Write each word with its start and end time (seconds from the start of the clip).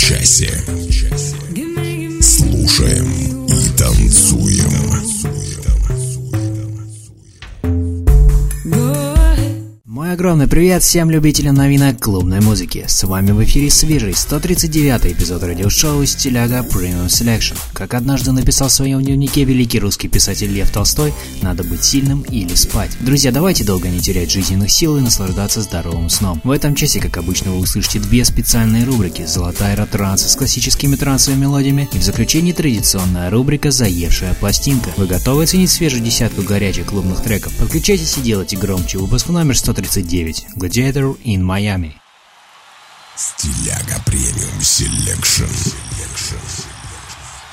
Часе. 0.00 0.64
Огромный 10.30 10.46
привет 10.46 10.84
всем 10.84 11.10
любителям 11.10 11.56
новинок 11.56 11.98
клубной 11.98 12.40
музыки. 12.40 12.84
С 12.86 13.02
вами 13.02 13.32
в 13.32 13.42
эфире 13.42 13.68
свежий 13.68 14.14
139 14.14 15.06
эпизод 15.06 15.42
радиошоу 15.42 16.06
«Стиляга 16.06 16.60
Premium 16.60 17.06
Selection». 17.06 17.56
Как 17.72 17.94
однажды 17.94 18.30
написал 18.30 18.68
в 18.68 18.72
своем 18.72 19.02
дневнике 19.02 19.42
великий 19.42 19.80
русский 19.80 20.06
писатель 20.06 20.52
Лев 20.52 20.70
Толстой, 20.70 21.12
надо 21.42 21.64
быть 21.64 21.82
сильным 21.82 22.20
или 22.20 22.54
спать. 22.54 22.96
Друзья, 23.00 23.32
давайте 23.32 23.64
долго 23.64 23.88
не 23.88 23.98
терять 23.98 24.30
жизненных 24.30 24.70
сил 24.70 24.96
и 24.98 25.00
наслаждаться 25.00 25.62
здоровым 25.62 26.08
сном. 26.08 26.40
В 26.44 26.52
этом 26.52 26.76
часе, 26.76 27.00
как 27.00 27.16
обычно, 27.16 27.50
вы 27.50 27.58
услышите 27.58 27.98
две 27.98 28.24
специальные 28.24 28.84
рубрики 28.84 29.26
«Золотая 29.26 29.74
эра 29.74 29.86
транса» 29.86 30.28
с 30.28 30.36
классическими 30.36 30.94
трансовыми 30.94 31.40
мелодиями 31.40 31.88
и 31.92 31.98
в 31.98 32.04
заключении 32.04 32.52
традиционная 32.52 33.30
рубрика 33.30 33.72
«Заевшая 33.72 34.34
пластинка». 34.34 34.90
Вы 34.96 35.08
готовы 35.08 35.42
оценить 35.42 35.70
свежую 35.70 36.04
десятку 36.04 36.42
горячих 36.42 36.86
клубных 36.86 37.20
треков? 37.20 37.52
Подключайтесь 37.56 38.16
и 38.16 38.20
делайте 38.20 38.56
громче. 38.56 38.98
Выпуск 38.98 39.28
номер 39.30 39.58
139 39.58 40.19
Gladiator 40.56 41.16
in 41.24 41.42
Miami. 41.42 41.96
Стиляга 43.16 44.00
Премиум 44.04 44.60
Селекшн. 44.60 45.44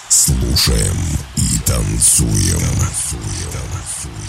Слушаем 0.09 0.97
и 1.35 1.59
танцуем. 1.65 2.59
Thank 3.99 4.26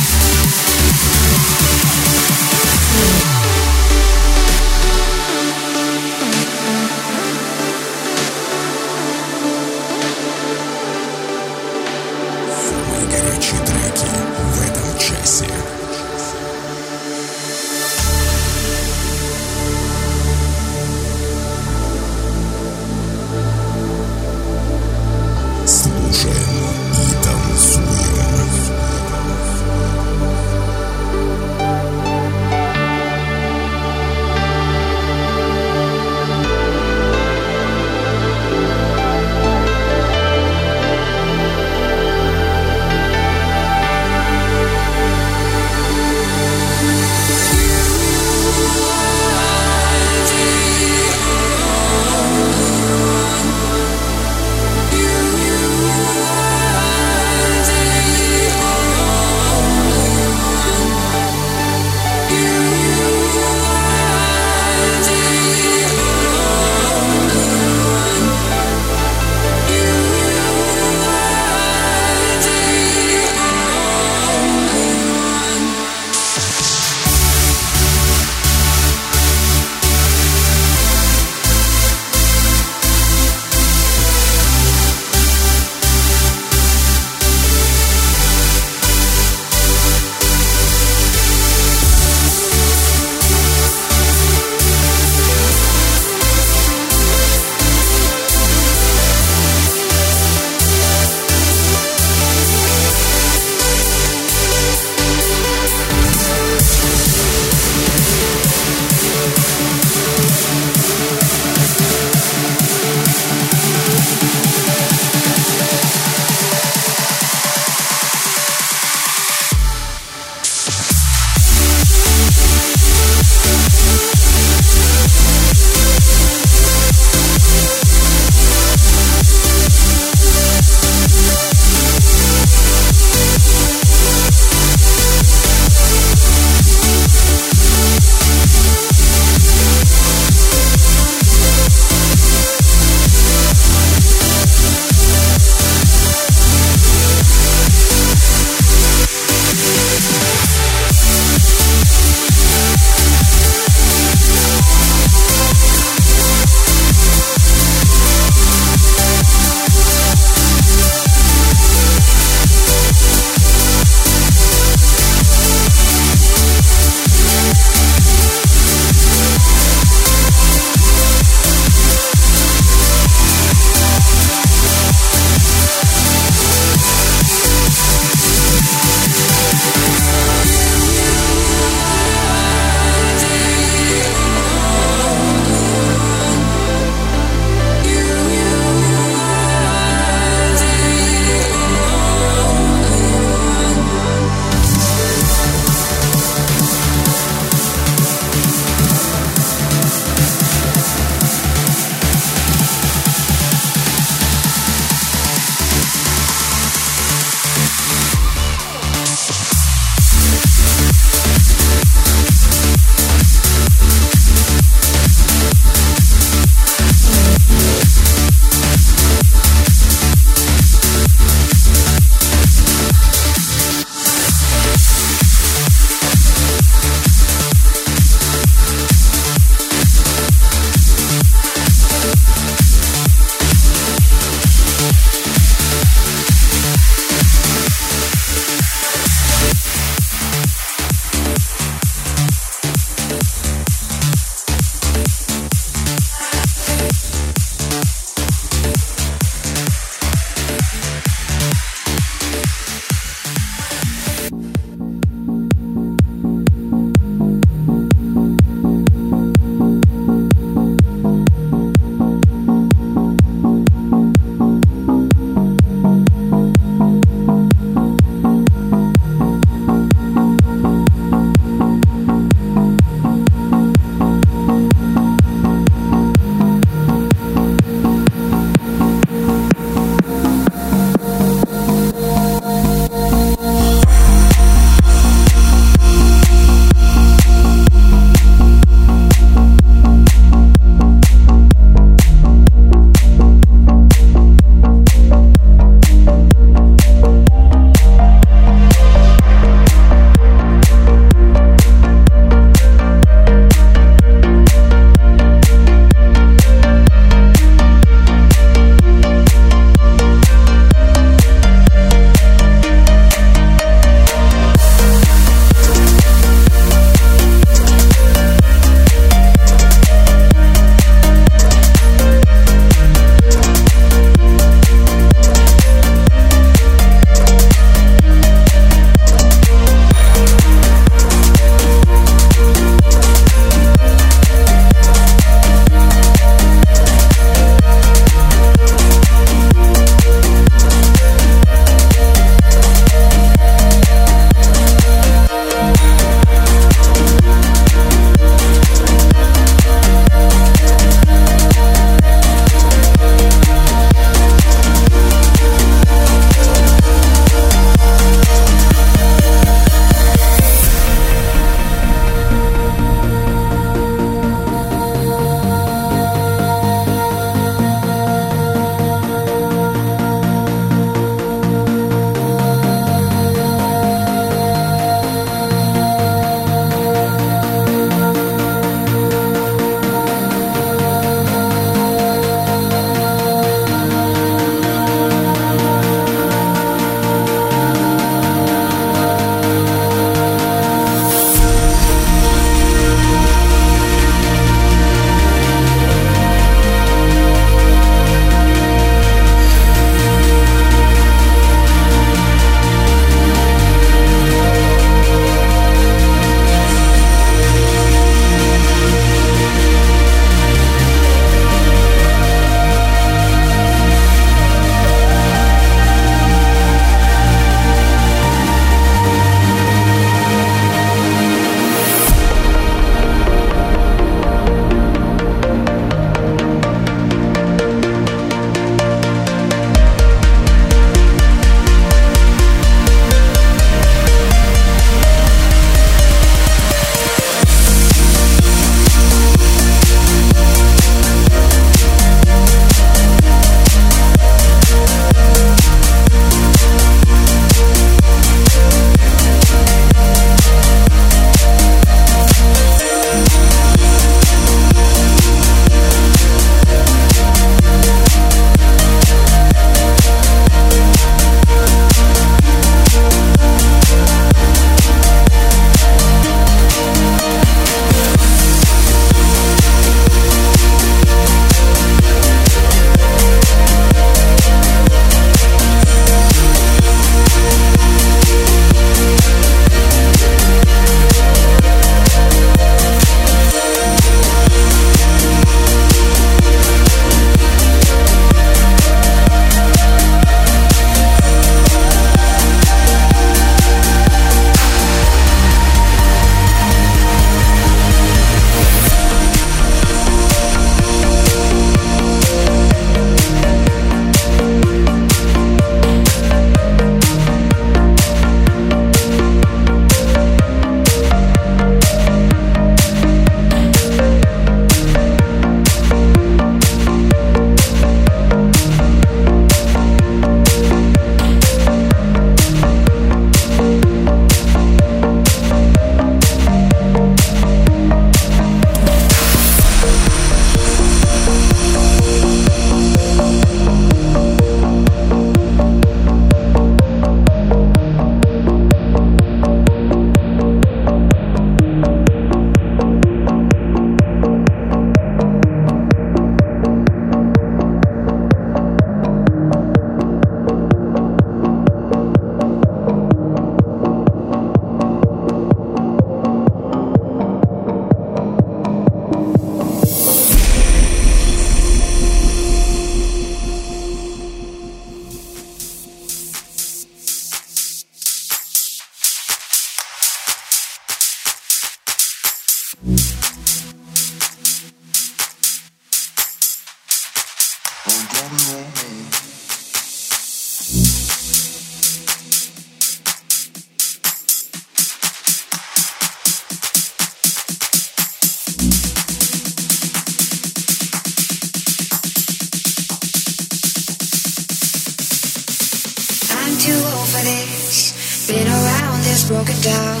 down 599.68 600.00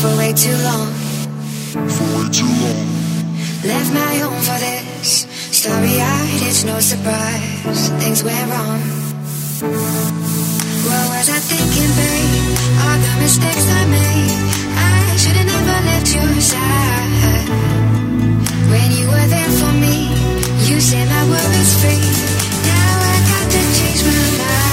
for 0.00 0.10
way 0.18 0.32
too 0.32 0.56
long. 0.68 0.90
For 1.94 2.06
way 2.14 2.26
too 2.38 2.52
long. 2.64 2.86
Left 3.70 3.90
my 4.00 4.12
home 4.22 4.40
for 4.48 4.58
this. 4.66 5.26
Starry 5.58 5.96
eyed, 6.00 6.42
it's 6.48 6.62
no 6.64 6.76
surprise. 6.92 7.80
Things 8.00 8.20
went 8.22 8.46
wrong. 8.52 8.80
What 10.88 11.04
was 11.12 11.26
I 11.36 11.40
thinking, 11.52 11.92
babe? 11.98 12.46
All 12.84 12.98
the 13.06 13.14
mistakes 13.24 13.66
I 13.80 13.82
made. 13.98 14.40
I 14.86 15.16
should've 15.20 15.48
never 15.54 15.78
left 15.90 16.08
your 16.16 16.34
side. 16.52 17.48
When 18.72 18.88
you 18.98 19.06
were 19.12 19.28
there 19.34 19.52
for 19.60 19.72
me, 19.84 19.96
you 20.68 20.76
said 20.88 21.06
my 21.16 21.24
world 21.30 21.54
is 21.64 21.72
free. 21.80 22.06
Now 22.70 22.92
I 23.12 23.16
got 23.30 23.46
to 23.54 23.60
change 23.78 24.00
my 24.08 24.20
mind. 24.38 24.67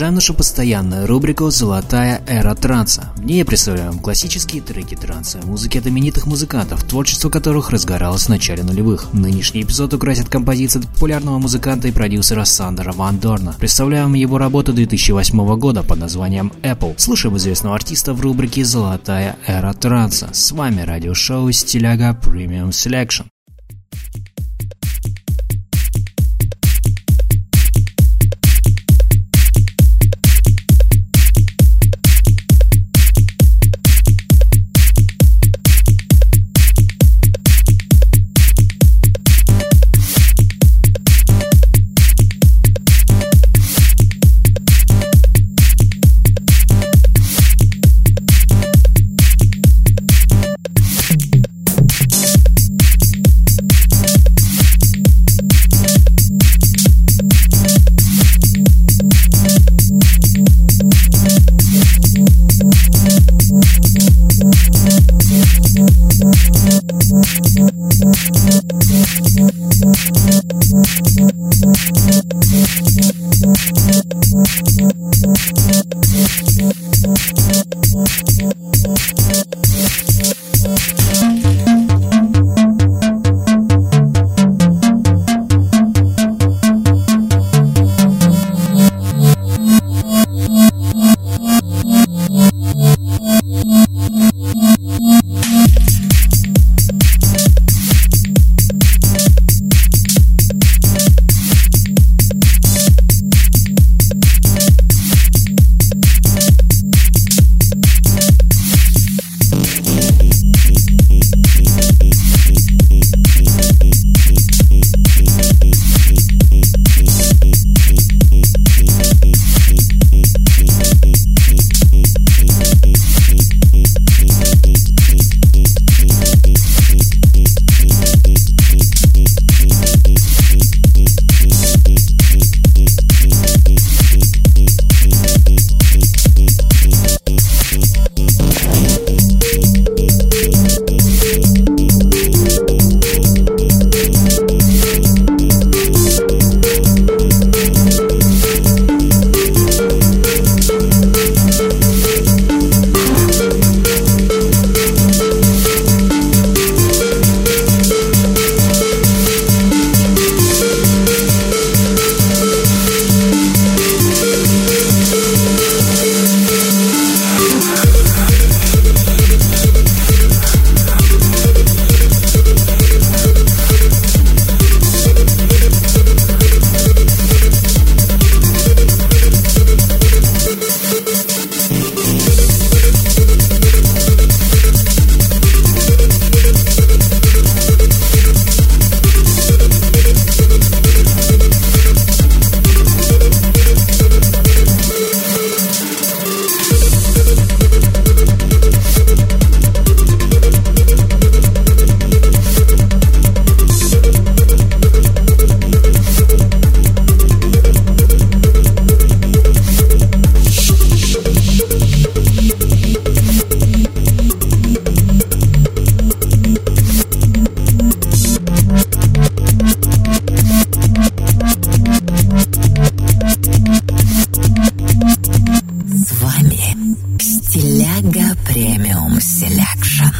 Продолжаем 0.00 0.14
нашу 0.14 0.32
постоянную 0.32 1.06
рубрику 1.06 1.50
«Золотая 1.50 2.22
эра 2.26 2.54
транса». 2.54 3.12
В 3.16 3.22
ней 3.22 3.44
представляем 3.44 3.98
классические 3.98 4.62
треки 4.62 4.94
транса, 4.94 5.40
музыки 5.44 5.76
от 5.76 5.86
именитых 5.86 6.24
музыкантов, 6.24 6.82
творчество 6.84 7.28
которых 7.28 7.68
разгоралось 7.68 8.22
в 8.22 8.28
начале 8.30 8.62
нулевых. 8.62 9.12
Нынешний 9.12 9.60
эпизод 9.60 9.92
украсит 9.92 10.30
композиция 10.30 10.80
популярного 10.80 11.38
музыканта 11.38 11.88
и 11.88 11.92
продюсера 11.92 12.44
Сандера 12.44 12.92
Ван 12.92 13.18
Дорна. 13.18 13.54
Представляем 13.58 14.14
его 14.14 14.38
работу 14.38 14.72
2008 14.72 15.58
года 15.58 15.82
под 15.82 15.98
названием 15.98 16.50
Apple. 16.62 16.94
Слушаем 16.96 17.36
известного 17.36 17.74
артиста 17.74 18.14
в 18.14 18.22
рубрике 18.22 18.64
«Золотая 18.64 19.36
эра 19.46 19.74
транса». 19.74 20.30
С 20.32 20.50
вами 20.50 20.80
радиошоу 20.80 21.52
«Стиляга 21.52 22.18
Premium 22.24 22.70
Selection». 22.70 23.26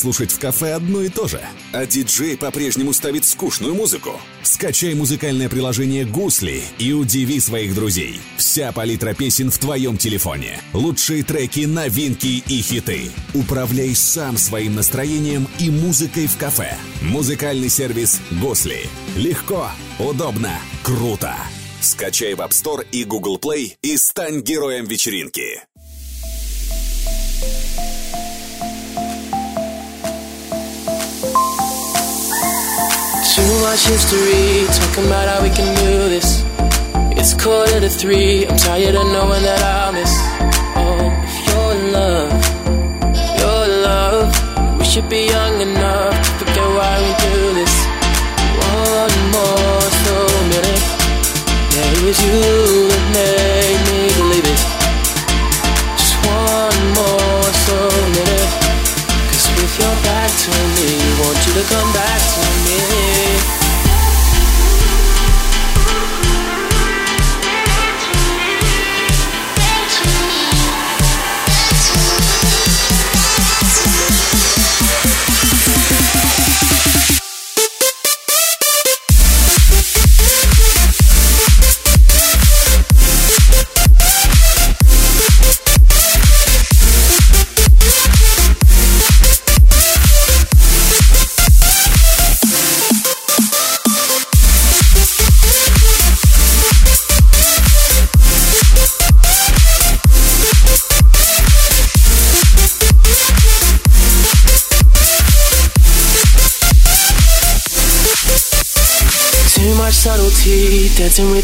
слушать 0.00 0.32
в 0.32 0.38
кафе 0.38 0.72
одно 0.72 1.02
и 1.02 1.08
то 1.08 1.28
же, 1.28 1.40
а 1.72 1.86
диджей 1.86 2.36
по-прежнему 2.36 2.92
ставит 2.92 3.24
скучную 3.24 3.74
музыку. 3.74 4.18
Скачай 4.42 4.94
музыкальное 4.94 5.48
приложение 5.48 6.04
«Гусли» 6.04 6.62
и 6.78 6.92
удиви 6.92 7.38
своих 7.38 7.74
друзей. 7.74 8.20
Вся 8.36 8.72
палитра 8.72 9.14
песен 9.14 9.50
в 9.50 9.58
твоем 9.58 9.98
телефоне. 9.98 10.60
Лучшие 10.72 11.22
треки, 11.22 11.66
новинки 11.66 12.42
и 12.46 12.62
хиты. 12.62 13.10
Управляй 13.34 13.94
сам 13.94 14.36
своим 14.38 14.74
настроением 14.74 15.46
и 15.58 15.70
музыкой 15.70 16.26
в 16.26 16.36
кафе. 16.36 16.76
Музыкальный 17.02 17.68
сервис 17.68 18.20
«Гусли». 18.40 18.88
Легко, 19.16 19.68
удобно, 19.98 20.58
круто. 20.82 21.36
Скачай 21.80 22.34
в 22.34 22.40
App 22.40 22.50
Store 22.50 22.86
и 22.90 23.04
Google 23.04 23.38
Play 23.38 23.72
и 23.82 23.96
стань 23.96 24.40
героем 24.40 24.84
вечеринки. 24.84 25.62
Too 33.50 33.58
much 33.62 33.84
history, 33.84 34.64
talking 34.78 35.06
about 35.06 35.26
how 35.26 35.42
we 35.42 35.50
can 35.50 35.74
do 35.74 36.08
this. 36.08 36.44
It's 37.18 37.34
quarter 37.34 37.80
to 37.80 37.88
three, 37.90 38.46
I'm 38.46 38.56
tired 38.56 38.94
of 38.94 39.06
knowing 39.10 39.42
that 39.42 39.58
I'll 39.58 39.90
miss. 39.90 40.14
Oh, 40.78 41.10
if 41.26 41.34
your 41.50 41.70
love, 41.90 42.30
your 43.42 43.62
love, 43.90 44.30
we 44.78 44.84
should 44.84 45.08
be 45.08 45.26
young 45.26 45.60
enough 45.60 46.14
to 46.14 46.30
forget 46.38 46.68
why 46.78 46.94
we 47.02 47.10
do 47.26 47.36
this. 47.58 47.74
One 48.70 49.18
more 49.34 49.82
slow 49.98 50.30
minute, 50.54 50.86
yeah, 51.74 51.90
it 51.90 52.02
was 52.06 52.18
you 52.22 52.86
that 52.86 53.04
made 53.18 53.80
me 53.90 54.00
believe 54.14 54.46
it. 54.46 54.62
Just 55.98 56.14
one 56.22 56.80
more 56.94 57.50
slow 57.66 57.90
minute, 58.14 58.52
cause 59.26 59.46
with 59.58 59.74
your 59.74 59.96
back 60.06 60.30
to 60.38 60.54
me, 60.78 60.86
want 61.18 61.38
you 61.50 61.52
to 61.58 61.64
come 61.66 61.90
back 61.90 62.20
to 62.30 62.42
me. 62.62 63.09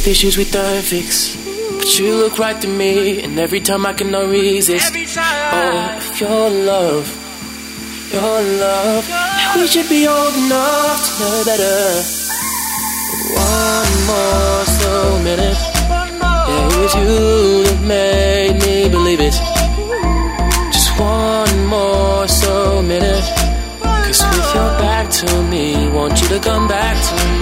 Issues 0.07 0.37
we 0.37 0.45
don't 0.45 0.85
fix. 0.85 1.37
But 1.79 1.99
you 1.99 2.15
look 2.15 2.39
right 2.39 2.61
to 2.61 2.69
me, 2.69 3.23
and 3.23 3.39
every 3.39 3.61
time 3.61 3.85
I 3.85 3.93
cannot 3.93 4.29
resist. 4.29 4.93
Oh, 4.95 5.95
if 5.99 6.21
your 6.21 6.51
love, 6.51 7.07
your 8.13 8.43
love, 8.65 9.05
we 9.57 9.67
should 9.67 9.89
be 9.89 10.07
old 10.07 10.35
enough 10.35 10.99
to 11.07 11.13
know 11.21 11.43
better. 11.45 12.03
One 13.35 13.95
more 14.11 14.65
slow 14.77 15.23
minute, 15.23 15.59
yeah, 16.49 16.69
it 16.69 16.77
was 16.79 16.95
you 16.95 17.65
that 17.65 17.81
made 17.85 18.57
me 18.65 18.89
believe 18.89 19.21
it. 19.21 19.37
Just 20.73 20.91
one 20.99 21.67
more 21.67 22.29
slow 22.29 22.83
minute. 22.83 23.25
Cause 23.83 24.23
with 24.23 24.55
your 24.55 24.71
back 24.79 25.11
to 25.11 25.43
me, 25.51 25.89
want 25.91 26.21
you 26.23 26.29
to 26.29 26.39
come 26.39 26.69
back 26.69 26.97
to 27.09 27.15
me. 27.31 27.36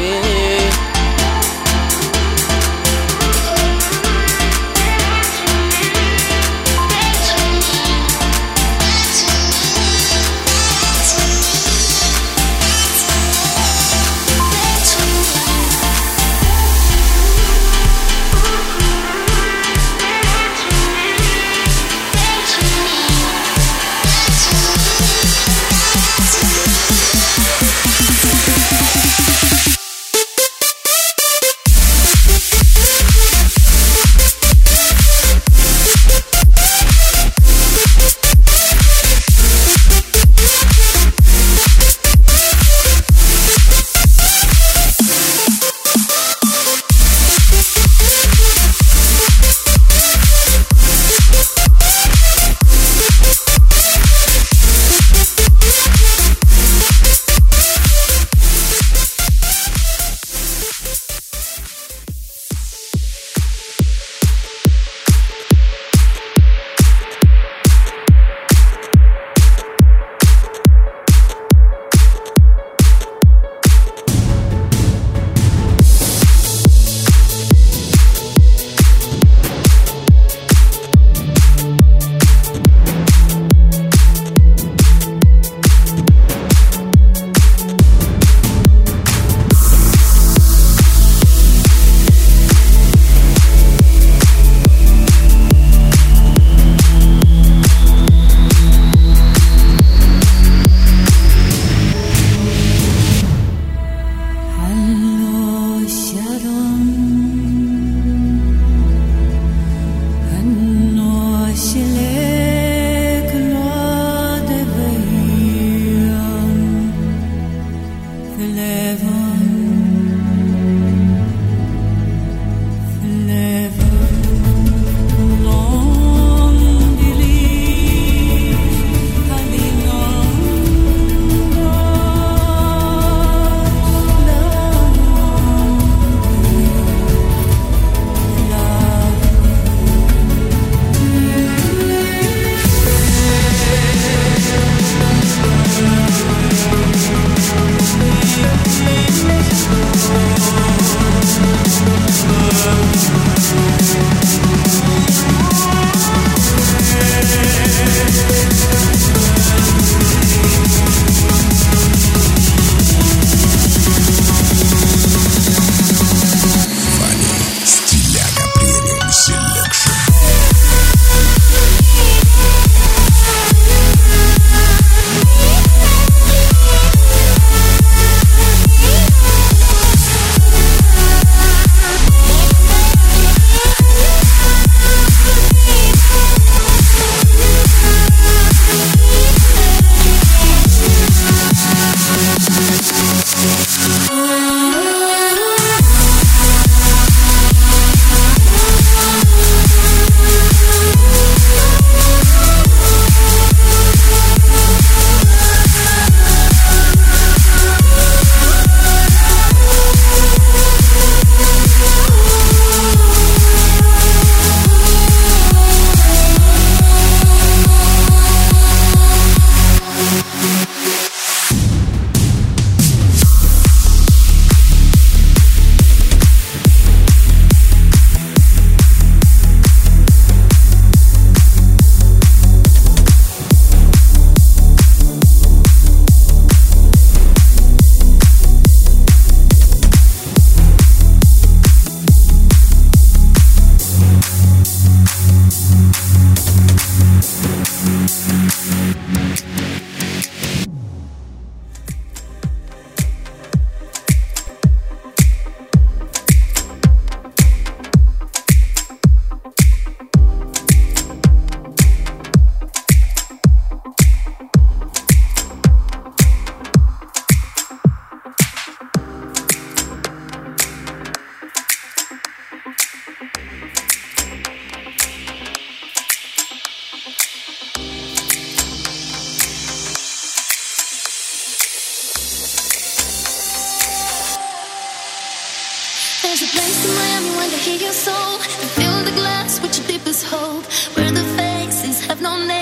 hope 290.23 290.65
where 290.97 291.11
the 291.11 291.25
faces 291.37 292.07
have 292.07 292.21
no 292.21 292.37
name. 292.47 292.54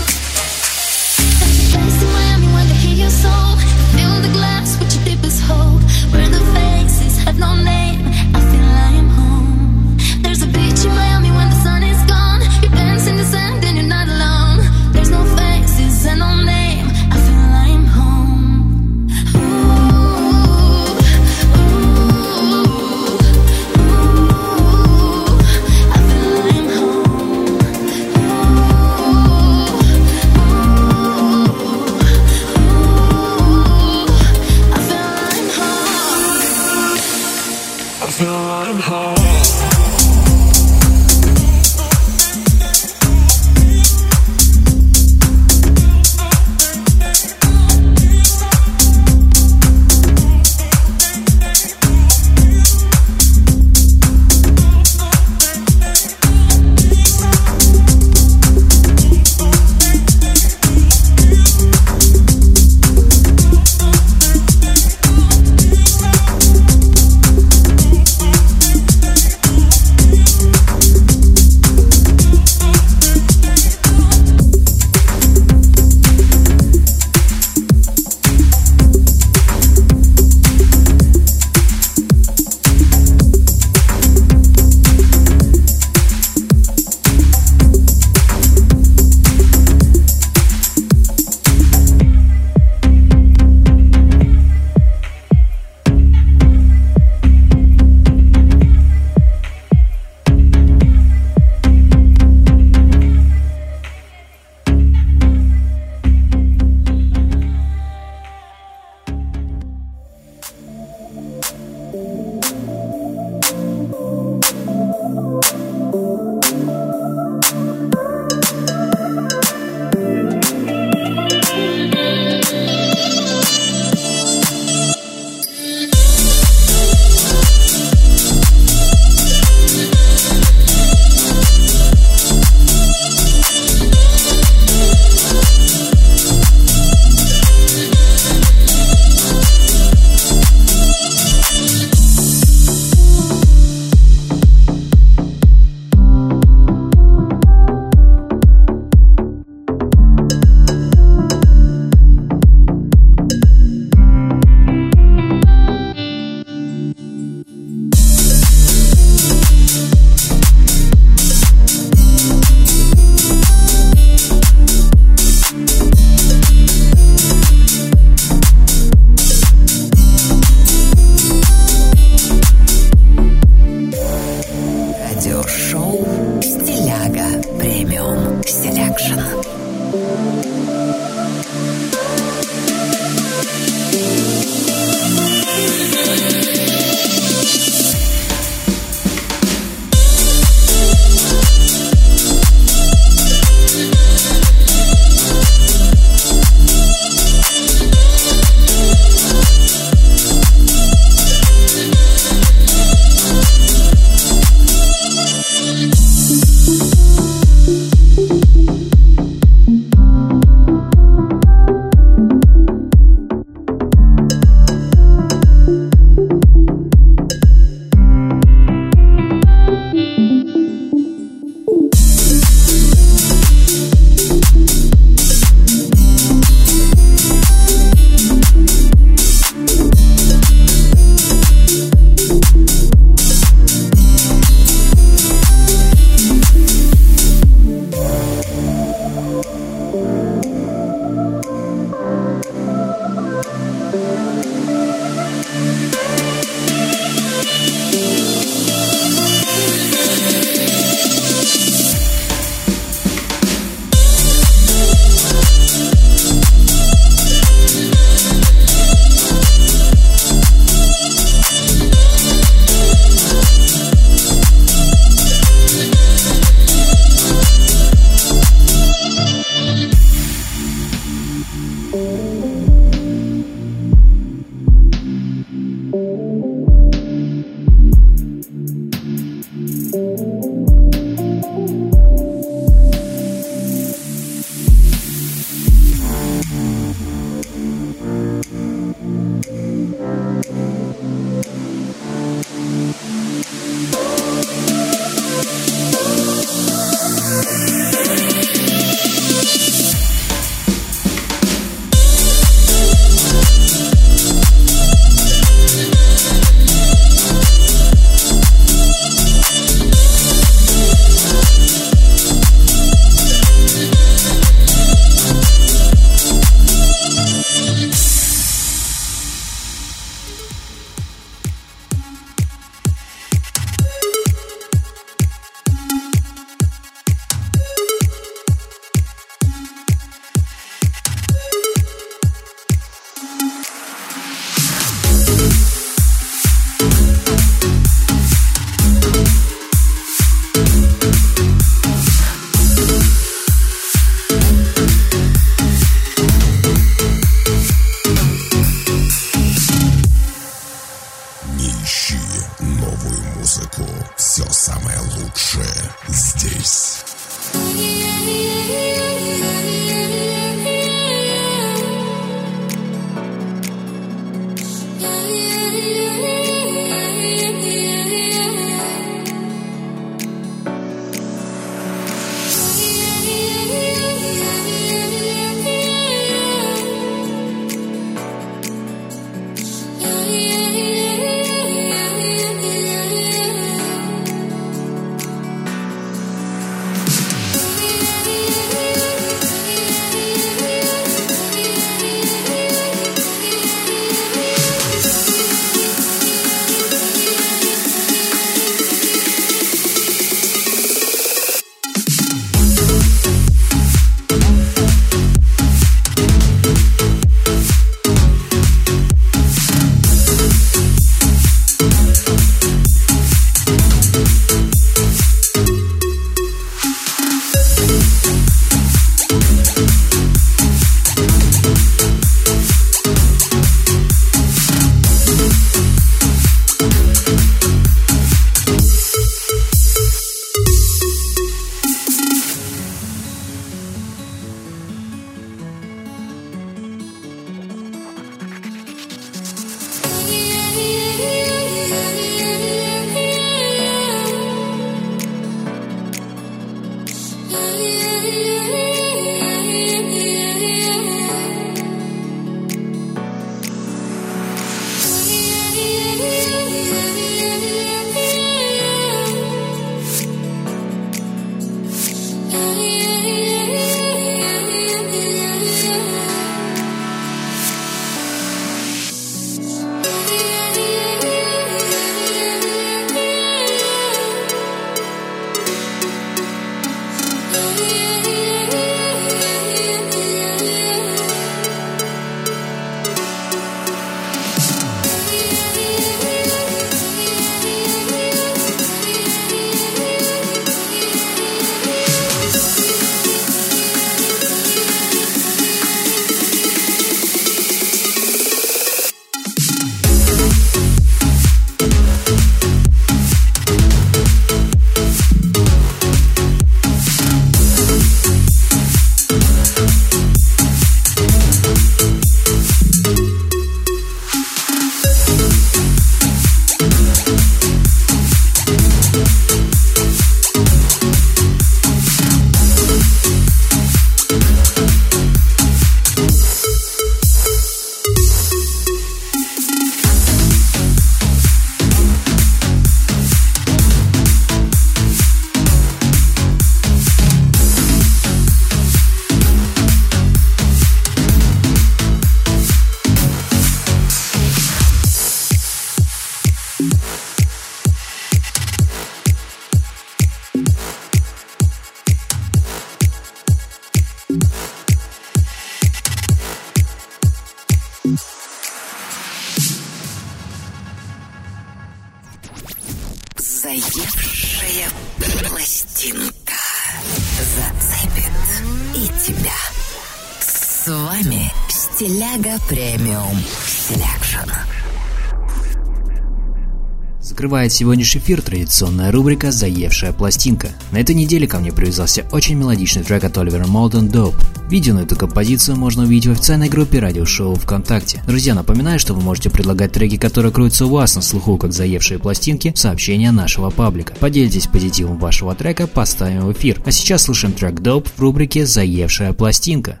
Закрывает 577.38 577.72
сегодняшний 577.72 578.20
эфир 578.20 578.42
традиционная 578.42 579.12
рубрика 579.12 579.52
«Заевшая 579.52 580.12
пластинка». 580.12 580.70
На 580.90 580.98
этой 580.98 581.14
неделе 581.14 581.46
ко 581.46 581.60
мне 581.60 581.70
привязался 581.70 582.24
очень 582.32 582.56
мелодичный 582.56 583.04
трек 583.04 583.22
от 583.22 583.38
Оливера 583.38 583.64
Молден 583.64 584.08
«Dope». 584.08 584.34
Видео 584.68 584.94
на 584.94 585.02
эту 585.02 585.14
композицию 585.14 585.76
можно 585.76 586.02
увидеть 586.02 586.26
в 586.26 586.32
официальной 586.32 586.68
группе 586.68 586.98
радиошоу 586.98 587.54
ВКонтакте. 587.54 588.24
Друзья, 588.26 588.56
напоминаю, 588.56 588.98
что 588.98 589.14
вы 589.14 589.20
можете 589.20 589.50
предлагать 589.50 589.92
треки, 589.92 590.16
которые 590.16 590.50
крутятся 590.50 590.86
у 590.86 590.88
вас 590.88 591.14
на 591.14 591.22
слуху, 591.22 591.56
как 591.58 591.72
«Заевшие 591.72 592.18
пластинки» 592.18 592.72
в 592.72 592.78
сообщения 592.80 593.30
нашего 593.30 593.70
паблика. 593.70 594.14
Поделитесь 594.18 594.66
позитивом 594.66 595.18
вашего 595.18 595.54
трека, 595.54 595.86
поставим 595.86 596.40
в 596.40 596.52
эфир. 596.52 596.82
А 596.84 596.90
сейчас 596.90 597.22
слушаем 597.22 597.54
трек 597.54 597.74
«Dope» 597.74 598.08
в 598.16 598.20
рубрике 598.20 598.66
«Заевшая 598.66 599.32
пластинка». 599.32 600.00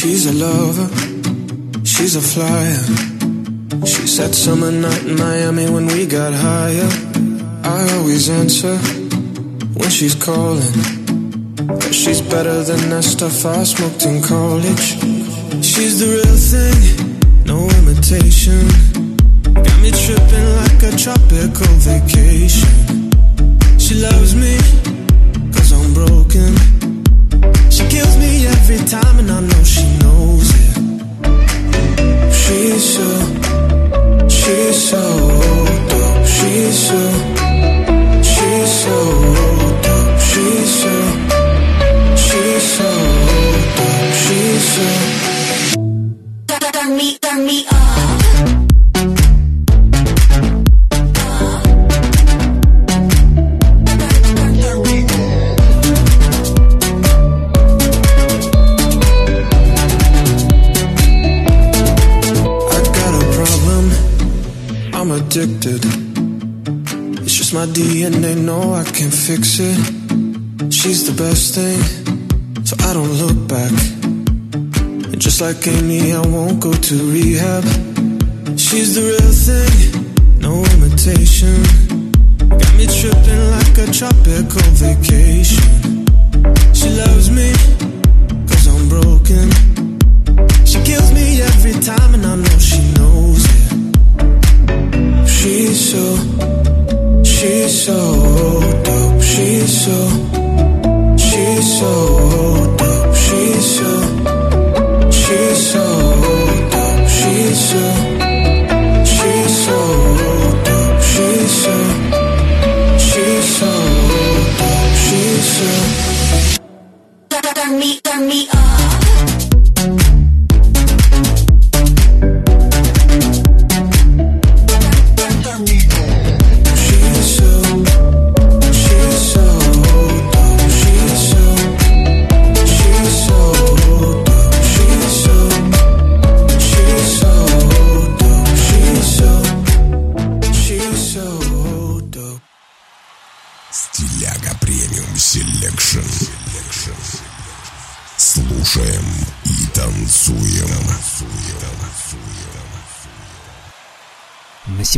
She's 0.00 0.24
a 0.24 0.32
lover, 0.32 0.88
she's 1.84 2.16
a 2.16 2.22
flyer. 2.22 3.84
She 3.84 4.06
said 4.06 4.34
summer 4.34 4.72
night 4.72 5.04
in 5.04 5.14
Miami 5.16 5.68
when 5.68 5.88
we 5.88 6.06
got 6.06 6.32
higher. 6.32 6.88
I 7.62 7.96
always 7.98 8.30
answer 8.30 8.78
when 9.78 9.90
she's 9.90 10.14
calling. 10.14 10.72
Cause 11.68 11.94
she's 11.94 12.22
better 12.22 12.62
than 12.62 12.88
that 12.88 13.04
stuff 13.04 13.44
I 13.44 13.62
smoked 13.64 14.06
in 14.06 14.22
college. 14.22 14.86
She's 15.62 16.00
the 16.00 16.08
real 16.16 16.38
thing, 16.48 17.44
no 17.44 17.68
imitation. 17.80 18.64
Got 19.52 19.80
me 19.82 19.90
tripping 19.90 20.48
like 20.60 20.82
a 20.82 20.96
tropical 20.96 21.74
vacation. 21.76 22.72
She 23.78 23.96
loves 23.96 24.34
me, 24.34 24.56
cause 25.52 25.72
I'm 25.74 25.92
broken. 25.92 26.79
Every 28.42 28.78
time, 28.86 29.18
and 29.18 29.30
I 29.30 29.40
know 29.40 29.64
she 29.64 29.84
knows 29.98 30.50
it. 30.54 30.76
She's 32.32 32.84
so, 32.94 33.08
she's 34.28 34.88
so 34.90 35.02
dope. 35.88 36.26
She's 36.26 36.78
so, 36.88 37.00
she's 38.22 38.70
so 38.82 38.96
dope. 39.82 40.20
She's 40.20 40.82
so, 40.82 40.99
DNA. 67.72 68.36
No, 68.36 68.74
I 68.74 68.84
can't 68.84 69.12
fix 69.12 69.58
it. 69.60 70.72
She's 70.72 71.06
the 71.06 71.14
best 71.16 71.54
thing, 71.54 71.80
so 72.64 72.76
I 72.88 72.92
don't 72.92 73.12
look 73.22 73.48
back. 73.48 73.72
And 75.12 75.20
just 75.20 75.40
like 75.40 75.66
Amy, 75.66 76.12
I 76.12 76.20
won't 76.20 76.60
go 76.60 76.72
to 76.72 76.94
rehab. 77.12 77.64
She's 78.58 78.94
the 78.96 79.02
real 79.10 79.32
thing, 79.46 79.72
no 80.40 80.64
imitation. 80.74 81.62
Got 82.48 82.74
me 82.76 82.86
tripping 82.86 83.44
like 83.56 83.78
a 83.78 83.86
tropical 83.92 84.66
vacation. 84.78 86.06
She 86.74 86.88
loves 87.02 87.30
me, 87.30 87.52
cause 88.48 88.66
I'm 88.66 88.88
broken. 88.88 89.46
She 90.66 90.78
kills 90.82 91.12
me 91.12 91.40
every 91.42 91.74
time, 91.80 92.14
and 92.14 92.26
I 92.26 92.34
know 92.36 92.58
she 92.58 92.80
knows 92.98 93.44
it. 93.44 93.60
She's 95.28 95.78
so, 95.92 96.04
so 97.84 98.60
dope. 98.84 99.22
She's 99.22 99.84
so, 99.84 101.16
she's 101.16 101.78
so 101.78 102.59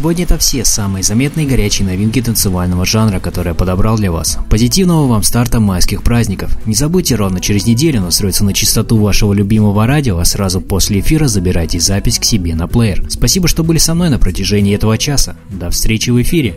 сегодня 0.03 0.25
это 0.25 0.37
все 0.37 0.65
самые 0.65 1.05
заметные 1.05 1.47
горячие 1.47 1.87
новинки 1.87 2.21
танцевального 2.21 2.85
жанра, 2.85 3.21
которые 3.21 3.53
я 3.53 3.55
подобрал 3.55 3.97
для 3.97 4.11
вас. 4.11 4.37
Позитивного 4.51 5.07
вам 5.07 5.23
старта 5.23 5.61
майских 5.61 6.03
праздников. 6.03 6.59
Не 6.67 6.75
забудьте 6.75 7.15
ровно 7.15 7.39
через 7.41 7.67
неделю 7.67 8.01
настроиться 8.01 8.43
на 8.45 8.53
частоту 8.53 8.97
вашего 8.97 9.33
любимого 9.33 9.87
радио, 9.87 10.19
а 10.19 10.25
сразу 10.25 10.61
после 10.61 10.99
эфира 10.99 11.29
забирайте 11.29 11.79
запись 11.79 12.19
к 12.19 12.25
себе 12.25 12.57
на 12.57 12.67
плеер. 12.67 13.05
Спасибо, 13.11 13.47
что 13.47 13.63
были 13.63 13.79
со 13.79 13.95
мной 13.95 14.11
на 14.11 14.19
протяжении 14.19 14.75
этого 14.75 14.99
часа. 14.99 15.37
До 15.51 15.71
встречи 15.71 16.11
в 16.11 16.21
эфире. 16.21 16.57